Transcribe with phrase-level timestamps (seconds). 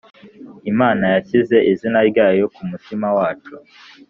[0.71, 3.53] Imana yashyize izina ryayo ku mutima wacu